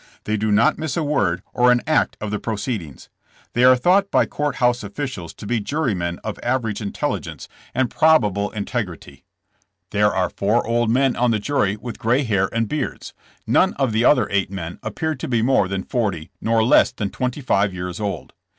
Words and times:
They 0.23 0.35
do 0.35 0.51
not 0.51 0.79
miss 0.79 0.97
a 0.97 1.03
word 1.03 1.43
or 1.53 1.71
an 1.71 1.83
act 1.85 2.17
of 2.19 2.31
the 2.31 2.39
proceedings. 2.39 3.07
They 3.53 3.63
are 3.63 3.75
thought 3.75 4.09
by 4.09 4.25
court 4.25 4.55
house 4.55 4.83
offi 4.83 5.03
cials 5.03 5.35
to 5.35 5.45
be 5.45 5.59
jurymen 5.59 6.19
of 6.23 6.39
average 6.41 6.81
intelligence 6.81 7.47
and 7.75 7.87
prob 7.87 8.23
TH« 8.23 8.33
TRIAI* 8.33 8.33
FOR 8.33 8.33
TRAIN 8.33 8.33
ROBBItRY. 8.33 8.41
141 8.41 8.45
able 8.47 8.51
integrity. 8.97 9.23
There 9.91 10.15
are 10.15 10.29
four 10.31 10.65
old 10.67 10.89
men 10.89 11.15
on 11.15 11.29
the 11.29 11.37
jury 11.37 11.77
with 11.77 11.99
gray 11.99 12.23
hair 12.23 12.49
and 12.51 12.67
beards. 12.67 13.13
None 13.45 13.73
of 13.75 13.91
the 13.91 14.03
other 14.03 14.27
eight 14.31 14.49
men 14.49 14.79
appear 14.81 15.13
to 15.13 15.27
be 15.27 15.43
more 15.43 15.67
than 15.67 15.83
forty 15.83 16.31
nor 16.41 16.63
less 16.63 16.91
than 16.91 17.11
twenty 17.11 17.41
five 17.41 17.71
years 17.71 17.99
old. 17.99 18.33